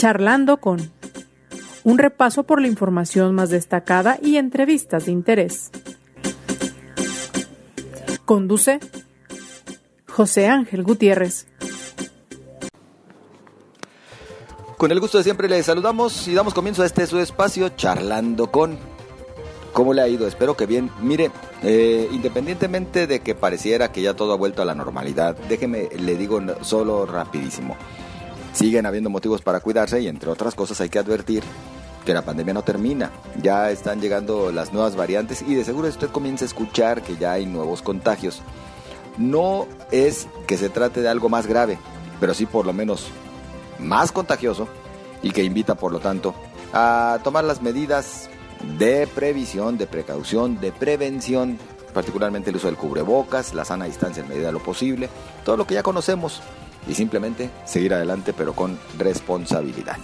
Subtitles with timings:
[0.00, 0.90] Charlando con
[1.84, 5.70] un repaso por la información más destacada y entrevistas de interés.
[8.24, 8.80] Conduce
[10.08, 11.48] José Ángel Gutiérrez.
[14.78, 18.50] Con el gusto de siempre le saludamos y damos comienzo a este su espacio charlando
[18.50, 18.78] con.
[19.74, 20.26] ¿Cómo le ha ido?
[20.26, 20.90] Espero que bien.
[21.02, 21.30] Mire,
[21.62, 26.16] eh, independientemente de que pareciera que ya todo ha vuelto a la normalidad, déjeme, le
[26.16, 27.76] digo solo rapidísimo.
[28.52, 31.42] Siguen habiendo motivos para cuidarse y entre otras cosas hay que advertir
[32.04, 33.10] que la pandemia no termina.
[33.42, 37.32] Ya están llegando las nuevas variantes y de seguro usted comienza a escuchar que ya
[37.32, 38.42] hay nuevos contagios.
[39.18, 41.78] No es que se trate de algo más grave,
[42.18, 43.06] pero sí por lo menos
[43.78, 44.68] más contagioso
[45.22, 46.34] y que invita por lo tanto
[46.72, 48.28] a tomar las medidas
[48.78, 51.58] de previsión, de precaución, de prevención,
[51.92, 55.08] particularmente el uso del cubrebocas, la sana distancia en medida de lo posible,
[55.44, 56.40] todo lo que ya conocemos
[56.86, 59.96] y simplemente seguir adelante pero con responsabilidad.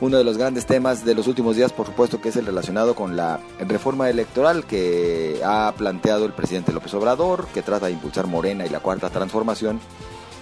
[0.00, 2.96] Uno de los grandes temas de los últimos días, por supuesto, que es el relacionado
[2.96, 8.26] con la reforma electoral que ha planteado el presidente López Obrador, que trata de impulsar
[8.26, 9.78] Morena y la cuarta transformación,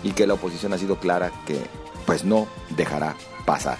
[0.03, 1.61] y que la oposición ha sido clara que
[2.07, 3.77] pues no dejará pasar.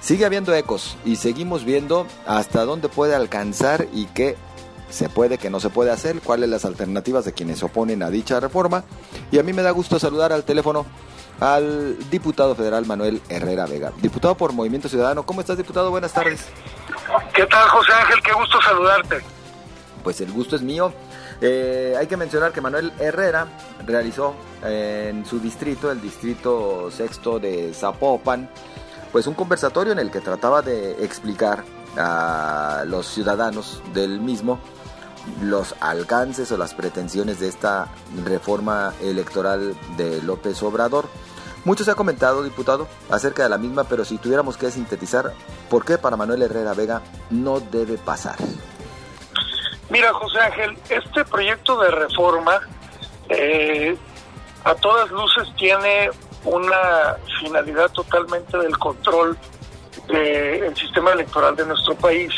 [0.00, 4.36] Sigue habiendo ecos y seguimos viendo hasta dónde puede alcanzar y qué
[4.90, 8.10] se puede, qué no se puede hacer, cuáles las alternativas de quienes se oponen a
[8.10, 8.84] dicha reforma.
[9.30, 10.86] Y a mí me da gusto saludar al teléfono
[11.40, 13.92] al diputado federal Manuel Herrera Vega.
[14.02, 15.90] Diputado por Movimiento Ciudadano, ¿cómo estás, diputado?
[15.90, 16.46] Buenas tardes.
[17.34, 18.20] ¿Qué tal, José Ángel?
[18.22, 19.20] Qué gusto saludarte.
[20.04, 20.92] Pues el gusto es mío.
[21.40, 23.46] Eh, hay que mencionar que Manuel Herrera
[23.86, 28.50] realizó en su distrito, el distrito sexto de Zapopan,
[29.10, 31.64] pues un conversatorio en el que trataba de explicar
[31.96, 34.60] a los ciudadanos del mismo
[35.42, 37.88] los alcances o las pretensiones de esta
[38.24, 41.08] reforma electoral de López Obrador.
[41.64, 45.32] Mucho se ha comentado, diputado, acerca de la misma, pero si tuviéramos que sintetizar,
[45.68, 48.36] ¿por qué para Manuel Herrera Vega no debe pasar?
[49.90, 52.60] Mira, José Ángel, este proyecto de reforma
[53.28, 53.96] eh,
[54.64, 56.10] a todas luces tiene
[56.44, 59.36] una finalidad totalmente del control
[60.08, 62.32] del sistema electoral de nuestro país.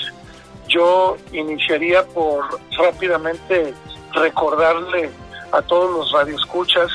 [0.72, 2.44] Yo iniciaría por
[2.78, 3.74] rápidamente
[4.12, 5.10] recordarle
[5.52, 6.90] a todos los radioescuchas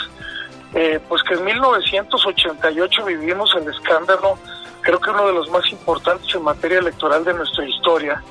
[0.74, 4.38] eh, pues que en 1988 vivimos el escándalo,
[4.82, 8.22] creo que uno de los más importantes en materia electoral de nuestra historia,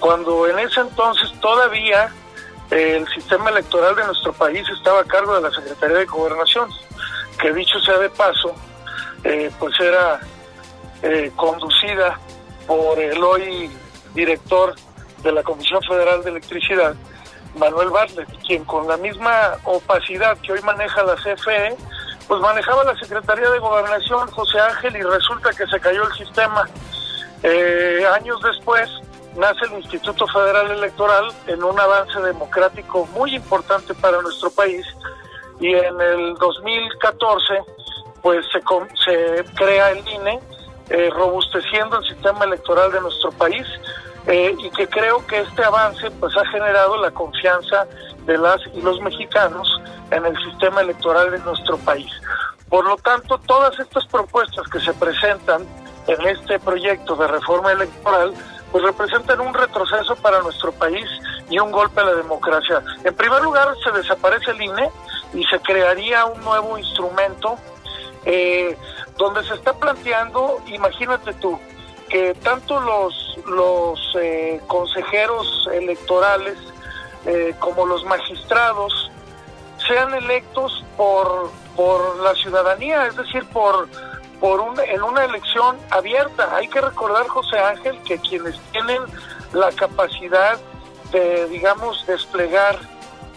[0.00, 2.12] cuando en ese entonces todavía
[2.70, 6.68] eh, el sistema electoral de nuestro país estaba a cargo de la Secretaría de Gobernación,
[7.40, 8.54] que dicho sea de paso,
[9.24, 10.20] eh, pues era
[11.36, 12.18] conducida
[12.66, 13.70] por el hoy
[14.18, 14.74] director
[15.22, 16.94] de la Comisión Federal de Electricidad,
[17.56, 21.76] Manuel Bartlett, quien con la misma opacidad que hoy maneja la CFE,
[22.26, 26.68] pues manejaba la Secretaría de Gobernación, José Ángel, y resulta que se cayó el sistema.
[27.42, 28.90] Eh, años después
[29.36, 34.84] nace el Instituto Federal Electoral en un avance democrático muy importante para nuestro país
[35.60, 37.54] y en el 2014
[38.20, 38.60] pues se,
[39.04, 40.40] se crea el INE
[40.90, 43.66] eh, robusteciendo el sistema electoral de nuestro país
[44.28, 47.86] eh, y que creo que este avance pues ha generado la confianza
[48.26, 49.66] de las y los mexicanos
[50.10, 52.10] en el sistema electoral de nuestro país.
[52.68, 55.66] Por lo tanto, todas estas propuestas que se presentan
[56.06, 58.34] en este proyecto de reforma electoral
[58.70, 61.06] pues representan un retroceso para nuestro país
[61.48, 62.82] y un golpe a la democracia.
[63.04, 64.90] En primer lugar, se desaparece el INE
[65.32, 67.56] y se crearía un nuevo instrumento
[68.26, 68.76] eh,
[69.16, 71.58] donde se está planteando, imagínate tú,
[72.08, 76.58] que tanto los, los eh, consejeros electorales
[77.26, 79.10] eh, como los magistrados
[79.86, 83.88] sean electos por, por la ciudadanía, es decir, por,
[84.40, 86.54] por un, en una elección abierta.
[86.56, 89.02] Hay que recordar, José Ángel, que quienes tienen
[89.52, 90.58] la capacidad
[91.12, 92.78] de, digamos, desplegar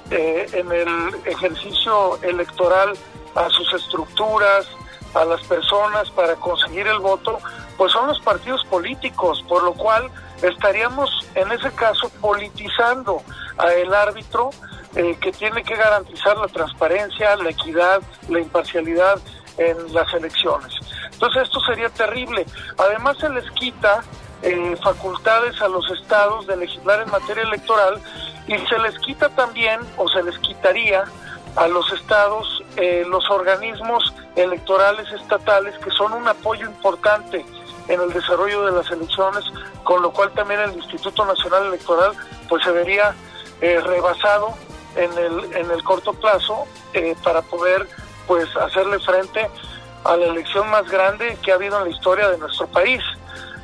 [0.10, 2.94] eh, en el ejercicio electoral
[3.36, 4.68] a sus estructuras,
[5.14, 7.40] a las personas para conseguir el voto,
[7.82, 10.08] pues son los partidos políticos, por lo cual
[10.44, 13.24] estaríamos en ese caso politizando
[13.58, 14.52] a el árbitro
[14.96, 19.20] eh, que tiene que garantizar la transparencia, la equidad, la imparcialidad
[19.58, 20.72] en las elecciones.
[21.12, 22.46] Entonces esto sería terrible.
[22.78, 24.04] Además se les quita
[24.44, 28.00] eh, facultades a los estados de legislar en materia electoral
[28.46, 31.06] y se les quita también o se les quitaría
[31.56, 37.44] a los estados eh, los organismos electorales estatales que son un apoyo importante
[37.88, 39.44] en el desarrollo de las elecciones,
[39.84, 42.12] con lo cual también el Instituto Nacional Electoral
[42.48, 43.14] pues se vería
[43.62, 44.54] eh, rebasado
[44.96, 47.88] en el, en el corto plazo eh, para poder
[48.28, 49.50] pues hacerle frente
[50.04, 53.02] a la elección más grande que ha habido en la historia de nuestro país,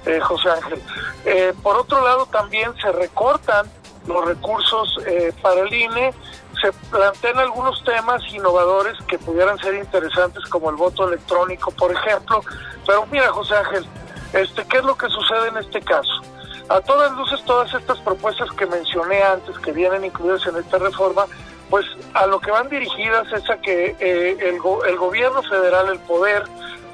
[0.06, 0.82] eh, José Ángel.
[1.26, 3.70] Eh, por otro lado, también se recortan
[4.08, 6.14] los recursos eh, para el INE,
[6.62, 12.42] se plantean algunos temas innovadores que pudieran ser interesantes, como el voto electrónico, por ejemplo.
[12.86, 13.86] Pero mira, José Ángel,
[14.38, 16.22] este, ¿qué es lo que sucede en este caso?
[16.70, 21.26] A todas luces, todas estas propuestas que mencioné antes, que vienen incluidas en esta reforma,
[21.70, 26.00] pues a lo que van dirigidas es a que eh, el, el gobierno federal, el
[26.00, 26.44] poder,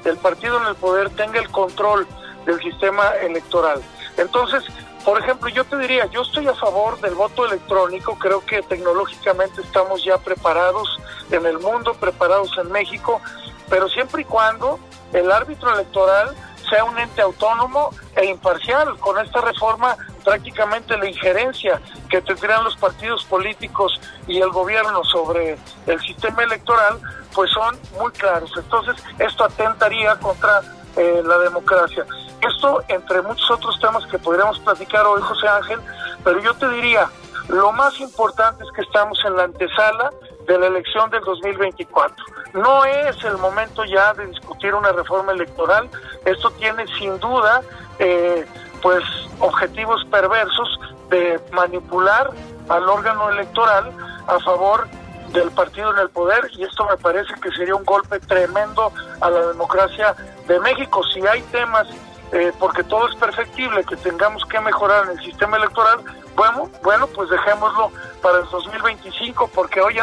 [0.04, 2.06] el partido en el poder tenga el control
[2.46, 3.80] del sistema electoral.
[4.16, 4.64] Entonces,
[5.04, 9.60] por ejemplo, yo te diría, yo estoy a favor del voto electrónico, creo que tecnológicamente
[9.60, 10.98] estamos ya preparados
[11.30, 13.20] en el mundo, preparados en México,
[13.68, 14.78] pero siempre y cuando
[15.12, 16.34] el árbitro electoral
[16.68, 18.98] sea un ente autónomo e imparcial.
[18.98, 25.58] Con esta reforma prácticamente la injerencia que tendrían los partidos políticos y el gobierno sobre
[25.86, 26.98] el sistema electoral,
[27.34, 28.50] pues son muy claros.
[28.56, 30.62] Entonces, esto atentaría contra
[30.96, 32.06] eh, la democracia.
[32.40, 35.80] Esto, entre muchos otros temas que podríamos platicar hoy, José Ángel,
[36.22, 37.08] pero yo te diría,
[37.48, 40.10] lo más importante es que estamos en la antesala
[40.46, 42.24] de la elección del 2024.
[42.54, 45.90] No es el momento ya de discutir una reforma electoral.
[46.24, 47.62] Esto tiene sin duda,
[47.98, 48.46] eh,
[48.80, 49.02] pues,
[49.40, 50.80] objetivos perversos
[51.10, 52.30] de manipular
[52.68, 53.90] al órgano electoral
[54.28, 54.86] a favor
[55.32, 59.30] del partido en el poder y esto me parece que sería un golpe tremendo a
[59.30, 60.14] la democracia
[60.46, 61.02] de México.
[61.12, 61.88] Si hay temas,
[62.30, 65.98] eh, porque todo es perfectible, que tengamos que mejorar en el sistema electoral,
[66.36, 67.90] bueno, bueno, pues dejémoslo
[68.22, 69.94] para el 2025, porque hoy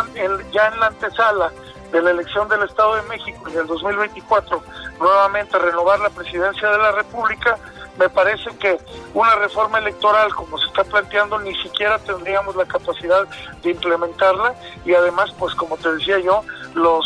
[0.52, 1.50] ya en la antesala
[1.92, 4.64] de la elección del Estado de México y del 2024
[5.00, 7.58] nuevamente renovar la presidencia de la República,
[7.98, 8.78] me parece que
[9.14, 13.28] una reforma electoral como se está planteando ni siquiera tendríamos la capacidad
[13.62, 14.56] de implementarla
[14.86, 16.42] y además pues como te decía yo
[16.74, 17.06] los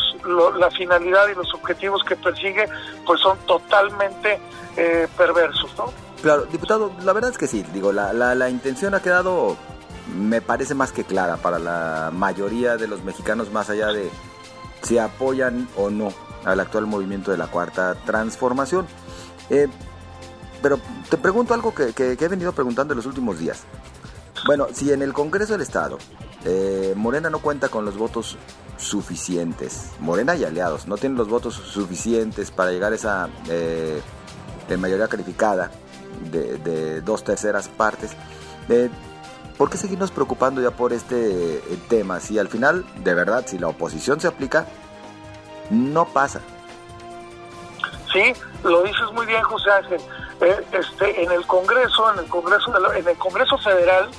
[0.57, 2.67] la finalidad y los objetivos que persigue
[3.05, 4.39] pues son totalmente
[4.77, 5.91] eh, perversos no
[6.21, 9.57] claro diputado la verdad es que sí digo la, la, la intención ha quedado
[10.15, 14.11] me parece más que clara para la mayoría de los mexicanos más allá de
[14.81, 16.13] si apoyan o no
[16.43, 18.87] al actual movimiento de la cuarta transformación.
[19.49, 19.67] Eh,
[20.61, 20.79] pero
[21.09, 23.63] te pregunto algo que, he venido preguntando en los últimos días.
[24.45, 25.97] Bueno, si en el Congreso del Estado
[26.43, 28.37] eh, Morena no cuenta con los votos
[28.77, 34.01] suficientes, Morena y aliados no tienen los votos suficientes para llegar a esa eh,
[34.77, 35.71] mayoría calificada
[36.31, 38.11] de, dos terceras partes,
[39.57, 42.19] ¿por qué seguirnos preocupando ya por este tema?
[42.19, 44.65] Si al final, de verdad, si la oposición se aplica,
[45.69, 46.41] no pasa.
[48.11, 50.01] Sí, lo dices muy bien, José Ángel.
[50.41, 54.09] Eh, este, en el Congreso, en el Congreso, en el Congreso Federal,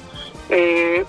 [0.48, 1.04] eh,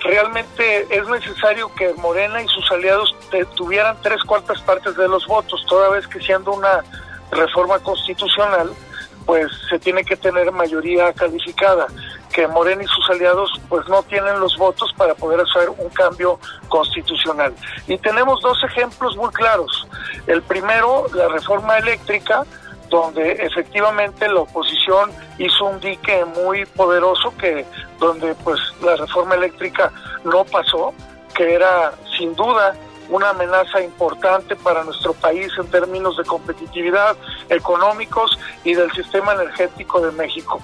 [0.00, 3.14] realmente es necesario que Morena y sus aliados
[3.56, 6.82] tuvieran tres cuartas partes de los votos, toda vez que siendo una
[7.30, 8.70] reforma constitucional,
[9.30, 11.86] pues se tiene que tener mayoría calificada,
[12.32, 16.40] que Morena y sus aliados pues no tienen los votos para poder hacer un cambio
[16.66, 17.54] constitucional.
[17.86, 19.86] Y tenemos dos ejemplos muy claros.
[20.26, 22.44] El primero, la reforma eléctrica,
[22.88, 27.64] donde efectivamente la oposición hizo un dique muy poderoso que
[28.00, 29.92] donde pues la reforma eléctrica
[30.24, 30.92] no pasó,
[31.36, 32.74] que era sin duda
[33.10, 37.16] una amenaza importante para nuestro país en términos de competitividad
[37.48, 40.60] económicos y del sistema energético de México.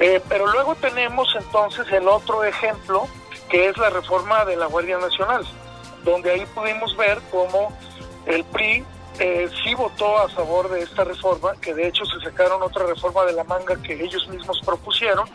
[0.00, 3.06] Eh, pero luego tenemos entonces el otro ejemplo,
[3.48, 5.46] que es la reforma de la Guardia Nacional,
[6.04, 7.72] donde ahí pudimos ver cómo
[8.26, 8.84] el PRI
[9.20, 13.24] eh, sí votó a favor de esta reforma, que de hecho se sacaron otra reforma
[13.24, 15.28] de la manga que ellos mismos propusieron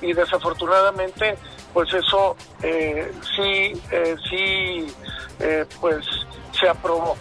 [0.00, 1.36] y desafortunadamente
[1.72, 4.86] pues eso eh, sí eh, sí
[5.38, 6.04] eh, pues
[6.58, 7.16] se aprobó.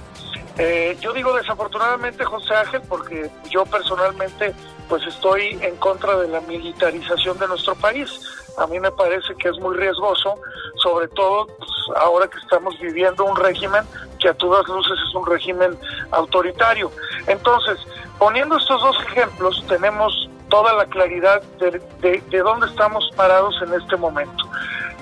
[1.00, 4.53] yo digo desafortunadamente José Ángel porque yo personalmente
[4.89, 8.10] pues estoy en contra de la militarización de nuestro país.
[8.58, 10.36] A mí me parece que es muy riesgoso,
[10.81, 13.84] sobre todo pues, ahora que estamos viviendo un régimen
[14.19, 15.77] que a todas luces es un régimen
[16.12, 16.91] autoritario.
[17.27, 17.79] Entonces,
[18.17, 23.96] poniendo estos dos ejemplos, tenemos toda la claridad de, de, dónde estamos parados en este
[23.96, 24.50] momento.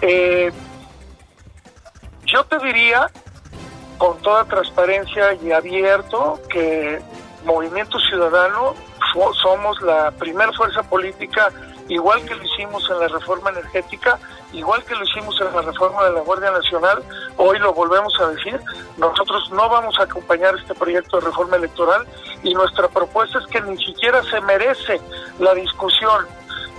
[0.02, 0.52] Eh,
[2.26, 3.10] yo te diría,
[3.98, 7.02] con toda transparencia y abierto, que
[7.44, 8.74] Movimiento Ciudadano
[9.42, 11.50] somos la primera fuerza política,
[11.88, 14.20] igual que lo hicimos en la reforma energética,
[14.54, 17.04] igual que lo hicimos en la reforma de la Guardia Nacional,
[17.38, 18.60] hoy lo volvemos a decir,
[18.98, 22.06] nosotros no vamos a acompañar este proyecto de reforma electoral
[22.44, 25.00] y nuestra propuesta es que ni siquiera se merece
[25.40, 26.26] la discusión.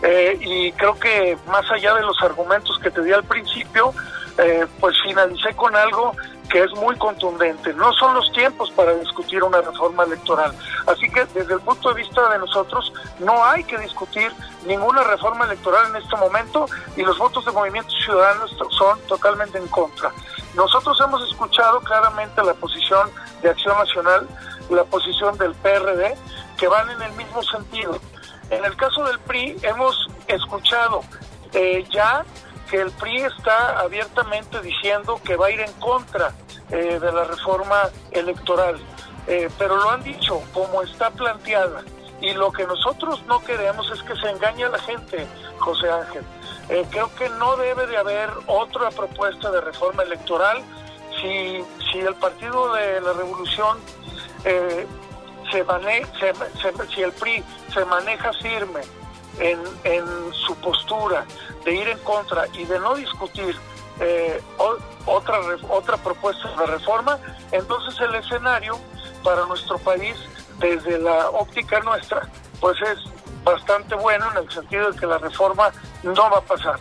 [0.03, 3.93] Eh, y creo que más allá de los argumentos que te di al principio,
[4.39, 6.15] eh, pues finalicé con algo
[6.49, 7.73] que es muy contundente.
[7.75, 10.53] No son los tiempos para discutir una reforma electoral.
[10.87, 14.33] Así que desde el punto de vista de nosotros, no hay que discutir
[14.67, 19.69] ninguna reforma electoral en este momento y los votos de Movimiento Ciudadano son totalmente en
[19.69, 20.13] contra.
[20.55, 23.11] Nosotros hemos escuchado claramente la posición
[23.43, 24.27] de Acción Nacional,
[24.71, 26.17] la posición del PRD,
[26.57, 27.99] que van en el mismo sentido.
[28.51, 31.03] En el caso del PRI hemos escuchado
[31.53, 32.25] eh, ya
[32.71, 36.33] que el PRI está abiertamente diciendo que va a ir en contra
[36.71, 38.79] eh, de la reforma electoral,
[39.27, 41.83] eh, pero lo han dicho como está planteada.
[42.21, 45.27] Y lo que nosotros no queremos es que se engañe a la gente,
[45.59, 46.23] José Ángel.
[46.69, 50.63] Eh, creo que no debe de haber otra propuesta de reforma electoral
[51.21, 53.79] si, si el Partido de la Revolución
[54.43, 55.65] se,
[56.95, 58.81] si el PRI se maneja firme
[59.39, 61.25] en, en su postura
[61.65, 63.57] de ir en contra y de no discutir
[64.01, 64.41] eh,
[65.07, 67.19] otra, otra propuesta de reforma,
[67.53, 68.79] entonces el escenario
[69.25, 70.17] para nuestro país
[70.59, 72.29] desde la óptica nuestra
[72.61, 72.99] pues es
[73.45, 75.71] bastante bueno en el sentido de que la reforma
[76.03, 76.79] no va a pasar.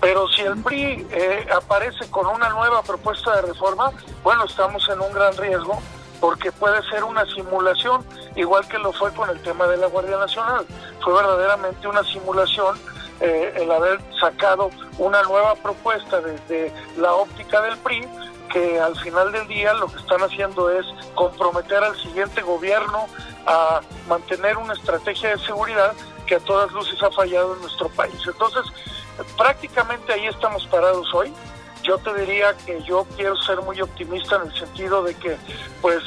[0.00, 3.90] Pero si el PRI eh, aparece con una nueva propuesta de reforma,
[4.22, 5.80] bueno, estamos en un gran riesgo
[6.24, 8.02] porque puede ser una simulación,
[8.34, 10.64] igual que lo fue con el tema de la Guardia Nacional.
[11.02, 12.78] Fue verdaderamente una simulación
[13.20, 18.08] eh, el haber sacado una nueva propuesta desde la óptica del PRI,
[18.50, 23.06] que al final del día lo que están haciendo es comprometer al siguiente gobierno
[23.46, 25.92] a mantener una estrategia de seguridad
[26.26, 28.18] que a todas luces ha fallado en nuestro país.
[28.26, 28.62] Entonces,
[29.36, 31.30] prácticamente ahí estamos parados hoy.
[31.84, 35.36] Yo te diría que yo quiero ser muy optimista en el sentido de que,
[35.80, 36.02] pues,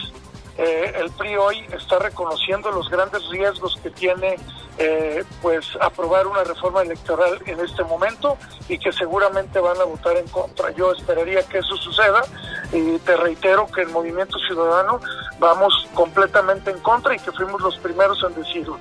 [0.57, 4.37] eh, el PRI hoy está reconociendo los grandes riesgos que tiene
[4.79, 8.37] eh, pues aprobar una reforma electoral en este momento
[8.69, 10.71] y que seguramente van a votar en contra.
[10.71, 12.23] Yo esperaría que eso suceda
[12.71, 14.99] y te reitero que el Movimiento Ciudadano
[15.39, 18.77] vamos completamente en contra y que fuimos los primeros en decirlo.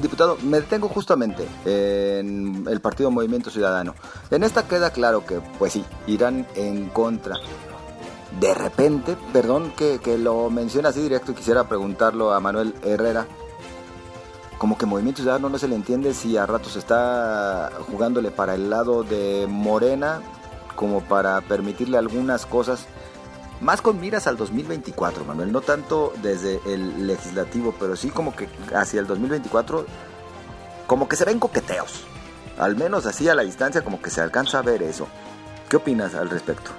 [0.00, 3.94] Diputado, me detengo justamente en el Partido Movimiento Ciudadano.
[4.30, 7.36] En esta queda claro que, pues sí, irán en contra.
[8.38, 13.26] De repente, perdón que, que lo mencione así directo, quisiera preguntarlo a Manuel Herrera
[14.60, 18.68] como que Movimiento Ciudadano no se le entiende si a ratos está jugándole para el
[18.68, 20.20] lado de Morena,
[20.76, 22.86] como para permitirle algunas cosas,
[23.62, 28.50] más con miras al 2024, Manuel, no tanto desde el legislativo, pero sí como que
[28.74, 29.86] hacia el 2024,
[30.86, 32.04] como que se ven coqueteos,
[32.58, 35.08] al menos así a la distancia como que se alcanza a ver eso.
[35.70, 36.70] ¿Qué opinas al respecto?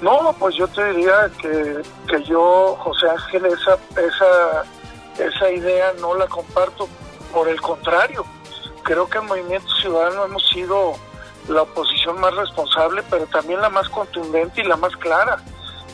[0.00, 4.64] No, pues yo te diría que, que yo, José Ángel, esa, esa
[5.18, 6.88] esa idea no la comparto,
[7.32, 8.24] por el contrario,
[8.82, 10.94] creo que el Movimiento Ciudadano hemos sido
[11.48, 15.38] la oposición más responsable, pero también la más contundente y la más clara.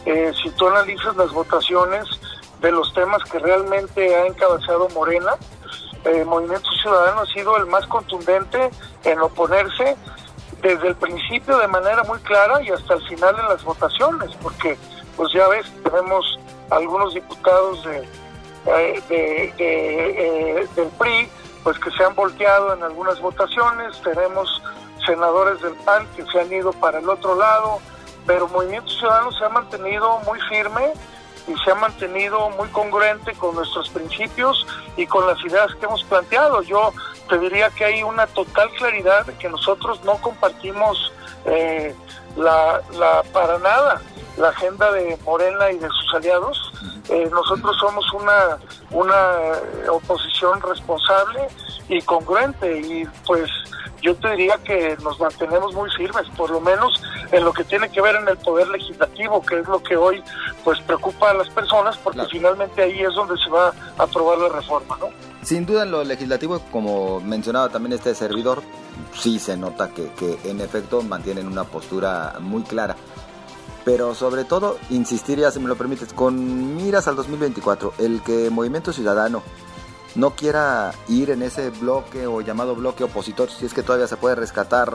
[0.05, 2.07] Eh, si tú analizas las votaciones
[2.61, 5.33] de los temas que realmente ha encabezado Morena,
[6.05, 8.71] eh, Movimiento Ciudadano ha sido el más contundente
[9.05, 9.97] en oponerse
[10.61, 14.77] desde el principio de manera muy clara y hasta el final en las votaciones, porque
[15.17, 16.39] pues ya ves, tenemos
[16.71, 18.09] algunos diputados de,
[18.67, 21.29] eh, de, eh, del PRI,
[21.63, 24.63] pues que se han volteado en algunas votaciones, tenemos
[25.07, 27.81] senadores del PAN que se han ido para el otro lado,
[28.27, 30.93] pero Movimiento Ciudadano se ha mantenido muy firme
[31.49, 34.67] y se ha mantenido muy congruente con nuestros principios
[34.97, 36.63] y con las ideas que hemos planteado.
[36.63, 36.93] Yo
[37.29, 41.13] te diría que hay una total claridad de que nosotros no compartimos
[41.45, 41.95] eh,
[42.37, 42.81] la,
[43.33, 44.01] para nada
[44.37, 46.73] la agenda de Morena y de sus aliados.
[47.09, 48.59] Eh, nosotros somos una,
[48.91, 51.49] una oposición responsable
[51.89, 53.51] y congruente y pues
[54.03, 57.89] yo te diría que nos mantenemos muy firmes, por lo menos en lo que tiene
[57.91, 60.23] que ver en el poder legislativo, que es lo que hoy
[60.65, 64.49] pues preocupa a las personas, porque finalmente ahí es donde se va a aprobar la
[64.49, 65.09] reforma, ¿no?
[65.43, 68.63] Sin duda en lo legislativo, como mencionaba también este servidor,
[69.15, 72.97] sí se nota que, que en efecto mantienen una postura muy clara
[73.85, 78.93] pero sobre todo insistiría, si me lo permites, con miras al 2024, el que Movimiento
[78.93, 79.43] Ciudadano
[80.15, 84.17] no quiera ir en ese bloque o llamado bloque opositor, si es que todavía se
[84.17, 84.95] puede rescatar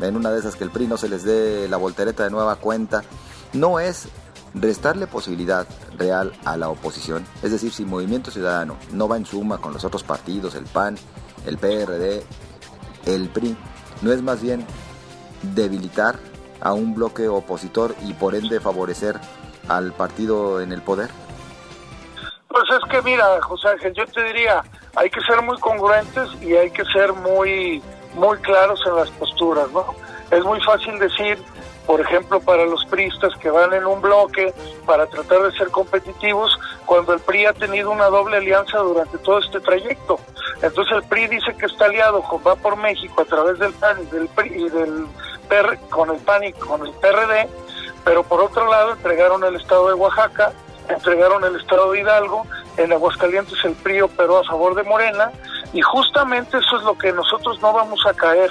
[0.00, 2.56] en una de esas que el PRI no se les dé la voltereta de nueva
[2.56, 3.02] cuenta,
[3.52, 4.08] no es
[4.54, 5.66] restarle posibilidad
[5.98, 7.24] real a la oposición.
[7.42, 10.96] Es decir, si Movimiento Ciudadano no va en suma con los otros partidos, el PAN,
[11.46, 12.24] el PRD,
[13.06, 13.56] el PRI,
[14.02, 14.64] no es más bien
[15.54, 16.18] debilitar
[16.60, 19.16] a un bloque opositor y por ende favorecer
[19.68, 21.10] al partido en el poder?
[22.48, 24.62] Pues es que mira, José Ángel, yo te diría,
[24.94, 27.82] hay que ser muy congruentes y hay que ser muy
[28.14, 29.94] muy claros en las posturas, ¿no?
[30.30, 31.38] Es muy fácil decir
[31.86, 34.52] por ejemplo, para los priistas que van en un bloque
[34.84, 39.38] para tratar de ser competitivos, cuando el PRI ha tenido una doble alianza durante todo
[39.38, 40.18] este trayecto.
[40.62, 44.06] Entonces el PRI dice que está aliado Va por México a través del PAN y
[44.06, 45.06] del, PRI, y del
[45.46, 47.48] PR, con el PAN y con el PRD,
[48.04, 50.52] pero por otro lado entregaron el estado de Oaxaca,
[50.88, 55.32] entregaron el estado de Hidalgo, en Aguascalientes el PRI operó a favor de Morena,
[55.72, 58.50] y justamente eso es lo que nosotros no vamos a caer.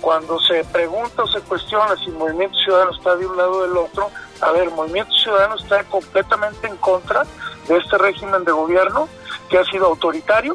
[0.00, 3.76] Cuando se pregunta o se cuestiona si Movimiento Ciudadano está de un lado o del
[3.76, 7.24] otro, a ver, Movimiento Ciudadano está completamente en contra
[7.68, 9.08] de este régimen de gobierno
[9.48, 10.54] que ha sido autoritario,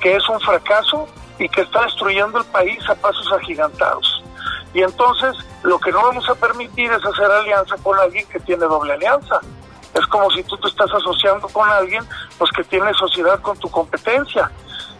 [0.00, 1.06] que es un fracaso
[1.38, 4.17] y que está destruyendo el país a pasos agigantados.
[4.74, 8.64] Y entonces lo que no vamos a permitir es hacer alianza con alguien que tiene
[8.66, 9.40] doble alianza.
[9.94, 12.04] Es como si tú te estás asociando con alguien
[12.36, 14.50] pues que tiene sociedad con tu competencia.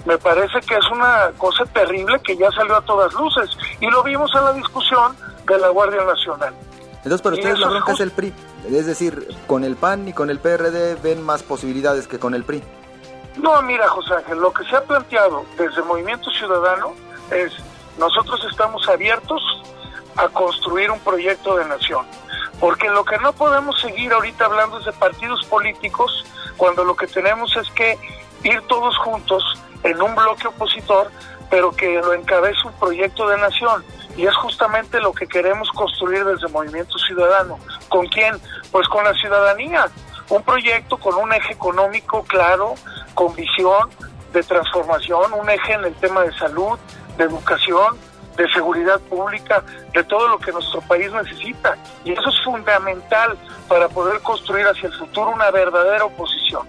[0.04, 4.02] Me parece que es una cosa terrible que ya salió a todas luces y lo
[4.02, 6.54] vimos en la discusión de la Guardia Nacional.
[6.96, 8.32] Entonces, para ustedes la bronca es el PRI,
[8.70, 12.44] es decir, con el PAN y con el PRD ven más posibilidades que con el
[12.44, 12.62] PRI.
[13.36, 16.92] No, mira, José Ángel, lo que se ha planteado desde Movimiento Ciudadano
[17.30, 17.52] es
[17.98, 19.42] nosotros estamos abiertos
[20.16, 22.06] a construir un proyecto de nación.
[22.60, 26.24] Porque lo que no podemos seguir ahorita hablando es de partidos políticos
[26.56, 27.98] cuando lo que tenemos es que
[28.42, 29.44] ir todos juntos
[29.84, 31.10] en un bloque opositor,
[31.50, 33.84] pero que lo encabece un proyecto de nación.
[34.16, 37.58] Y es justamente lo que queremos construir desde Movimiento Ciudadano.
[37.88, 38.34] ¿Con quién?
[38.72, 39.86] Pues con la ciudadanía.
[40.28, 42.74] Un proyecto con un eje económico claro,
[43.14, 43.88] con visión
[44.32, 46.78] de transformación, un eje en el tema de salud,
[47.18, 47.98] de educación,
[48.36, 51.76] de seguridad pública, de todo lo que nuestro país necesita.
[52.04, 56.66] Y eso es fundamental para poder construir hacia el futuro una verdadera oposición.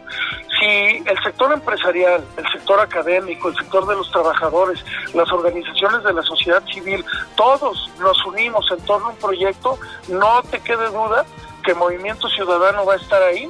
[0.60, 6.12] Si el sector empresarial, el sector académico, el sector de los trabajadores, las organizaciones de
[6.12, 9.78] la sociedad civil, todos nos unimos en torno a un proyecto,
[10.10, 11.24] no te quede duda
[11.64, 13.48] que Movimiento Ciudadano va a estar ahí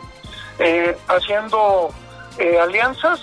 [0.59, 1.89] eh, haciendo
[2.37, 3.21] eh, alianzas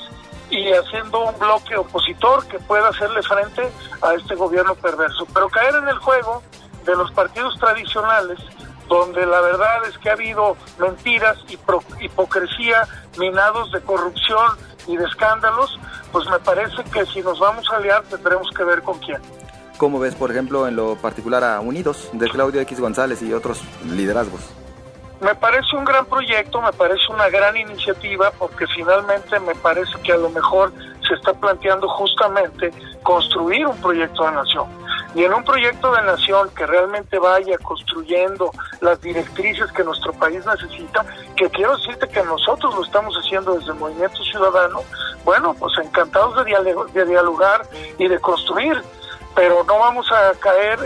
[0.50, 3.70] y haciendo un bloque opositor que pueda hacerle frente
[4.02, 5.26] a este gobierno perverso.
[5.32, 6.42] Pero caer en el juego
[6.84, 8.38] de los partidos tradicionales,
[8.88, 11.58] donde la verdad es que ha habido mentiras y
[12.04, 12.86] hipocresía,
[13.18, 15.78] minados de corrupción y de escándalos,
[16.12, 19.20] pues me parece que si nos vamos a aliar tendremos que ver con quién.
[19.78, 23.60] ¿Cómo ves, por ejemplo, en lo particular a Unidos, de Claudio X González y otros
[23.84, 24.40] liderazgos?
[25.20, 30.12] Me parece un gran proyecto, me parece una gran iniciativa, porque finalmente me parece que
[30.12, 30.72] a lo mejor
[31.06, 32.70] se está planteando justamente
[33.02, 34.66] construir un proyecto de nación.
[35.14, 38.50] Y en un proyecto de nación que realmente vaya construyendo
[38.82, 43.72] las directrices que nuestro país necesita, que quiero decirte que nosotros lo estamos haciendo desde
[43.72, 44.82] el Movimiento Ciudadano,
[45.24, 48.82] bueno, pues encantados de, de dialogar y de construir,
[49.34, 50.78] pero no vamos a caer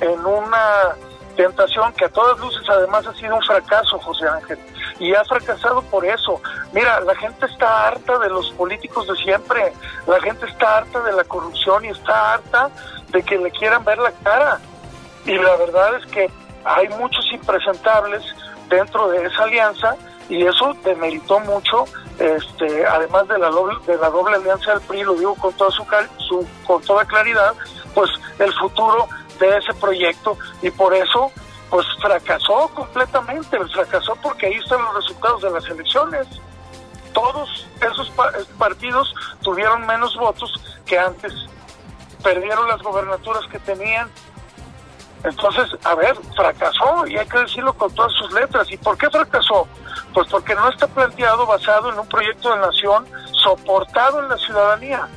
[0.00, 0.96] en una
[1.38, 4.58] tentación que a todas luces además ha sido un fracaso, José Ángel,
[4.98, 6.40] y ha fracasado por eso.
[6.72, 9.72] Mira, la gente está harta de los políticos de siempre,
[10.08, 12.70] la gente está harta de la corrupción y está harta
[13.10, 14.58] de que le quieran ver la cara.
[15.26, 16.28] Y la verdad es que
[16.64, 18.22] hay muchos impresentables
[18.68, 19.94] dentro de esa alianza
[20.28, 21.84] y eso demeritó mucho,
[22.18, 25.70] este, además de la doble, de la doble alianza del PRI, lo digo con toda
[25.70, 25.86] su,
[26.18, 27.54] su con toda claridad,
[27.94, 29.06] pues el futuro
[29.38, 31.32] de ese proyecto y por eso
[31.70, 36.26] pues fracasó completamente, fracasó porque ahí están los resultados de las elecciones.
[37.12, 38.10] Todos esos
[38.58, 40.52] partidos tuvieron menos votos
[40.86, 41.32] que antes,
[42.22, 44.10] perdieron las gobernaturas que tenían.
[45.24, 48.70] Entonces, a ver, fracasó y hay que decirlo con todas sus letras.
[48.70, 49.66] ¿Y por qué fracasó?
[50.14, 53.06] Pues porque no está planteado basado en un proyecto de nación
[53.42, 55.08] soportado en la ciudadanía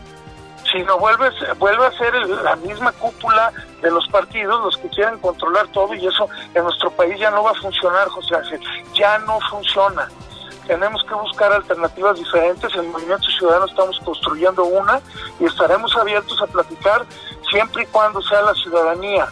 [0.72, 5.68] sino vuelve, vuelve a ser la misma cúpula de los partidos los que quieren controlar
[5.70, 8.62] todo y eso en nuestro país ya no va a funcionar, José Ángel,
[8.94, 10.08] ya no funciona.
[10.68, 15.02] Tenemos que buscar alternativas diferentes, en el Movimiento Ciudadano estamos construyendo una
[15.40, 17.06] y estaremos abiertos a platicar
[17.50, 19.28] siempre y cuando sea la ciudadanía,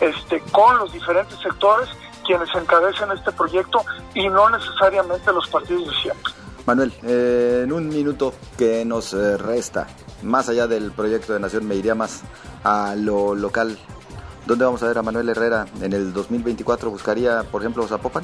[0.00, 1.88] este, con los diferentes sectores
[2.24, 3.82] quienes encabecen este proyecto
[4.14, 6.32] y no necesariamente los partidos de siempre.
[6.68, 9.86] Manuel, eh, en un minuto que nos eh, resta,
[10.22, 12.20] más allá del proyecto de Nación, me iría más
[12.62, 13.78] a lo local.
[14.44, 16.90] ¿Dónde vamos a ver a Manuel Herrera en el 2024?
[16.90, 18.22] ¿Buscaría, por ejemplo, Zapopan?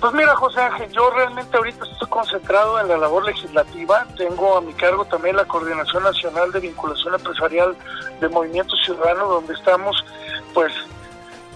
[0.00, 4.06] Pues mira, José Ángel, yo realmente ahorita estoy concentrado en la labor legislativa.
[4.16, 7.76] Tengo a mi cargo también la Coordinación Nacional de Vinculación Empresarial
[8.22, 10.02] de Movimiento Ciudadano, donde estamos,
[10.54, 10.72] pues,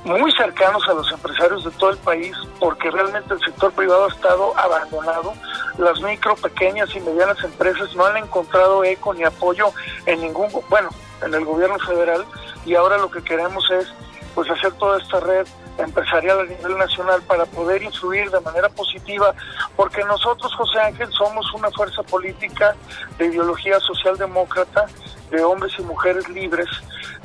[0.05, 4.09] muy cercanos a los empresarios de todo el país, porque realmente el sector privado ha
[4.09, 5.35] estado abandonado.
[5.79, 9.73] Las micro, pequeñas y medianas empresas no han encontrado eco ni apoyo
[10.07, 10.89] en ningún, bueno,
[11.23, 12.25] en el gobierno federal,
[12.65, 13.93] y ahora lo que queremos es
[14.35, 15.47] pues hacer toda esta red
[15.79, 19.35] empresarial a nivel nacional para poder influir de manera positiva,
[19.77, 22.75] porque nosotros, José Ángel, somos una fuerza política
[23.19, 24.87] de ideología socialdemócrata,
[25.31, 26.69] de hombres y mujeres libres,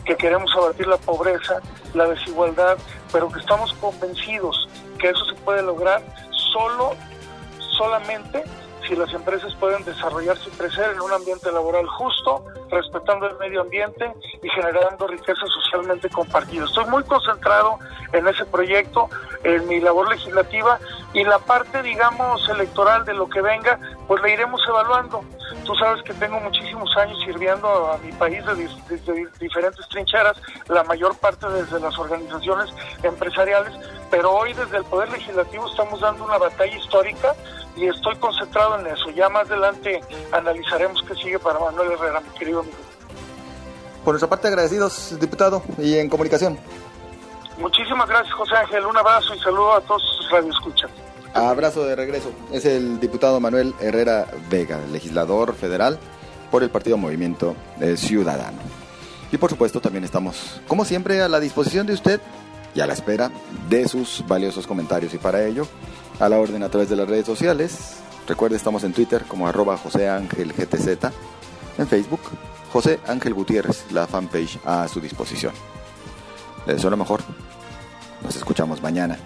[0.05, 1.59] que queremos abatir la pobreza,
[1.93, 2.77] la desigualdad,
[3.11, 6.01] pero que estamos convencidos que eso se puede lograr
[6.53, 6.95] solo,
[7.77, 8.43] solamente
[8.87, 13.61] si las empresas pueden desarrollarse y crecer en un ambiente laboral justo, respetando el medio
[13.61, 16.65] ambiente y generando riqueza socialmente compartida.
[16.65, 17.79] Estoy muy concentrado
[18.13, 19.09] en ese proyecto,
[19.43, 20.79] en mi labor legislativa
[21.13, 25.23] y la parte, digamos, electoral de lo que venga, pues la iremos evaluando.
[25.65, 28.43] Tú sabes que tengo muchísimos años sirviendo a mi país
[28.87, 32.69] desde, diferentes trincheras, la mayor parte desde las organizaciones
[33.01, 33.73] empresariales,
[34.11, 37.33] pero hoy desde el Poder Legislativo estamos dando una batalla histórica
[37.75, 39.09] y estoy concentrado en eso.
[39.09, 40.01] Ya más adelante
[40.31, 42.77] analizaremos qué sigue para Manuel Herrera, mi querido amigo.
[44.03, 46.59] Por nuestra parte, agradecidos, diputado, y en comunicación.
[47.57, 48.85] Muchísimas gracias, José Ángel.
[48.85, 50.91] Un abrazo y saludo a todos sus radioescuchas.
[51.35, 52.31] Abrazo de regreso.
[52.53, 55.99] Es el diputado Manuel Herrera Vega, legislador federal
[56.49, 57.55] por el Partido Movimiento
[57.97, 58.57] Ciudadano.
[59.31, 62.21] Y por supuesto también estamos, como siempre, a la disposición de usted
[62.73, 63.31] y a la espera
[63.69, 65.13] de sus valiosos comentarios.
[65.13, 65.67] Y para ello,
[66.21, 67.97] a la orden a través de las redes sociales.
[68.27, 71.11] Recuerde, estamos en Twitter como arroba José Ángel GTZ,
[71.77, 72.21] en Facebook
[72.71, 75.53] José Ángel Gutiérrez, la fanpage a su disposición.
[76.65, 77.21] Les deseo lo mejor.
[78.23, 79.17] Nos escuchamos mañana.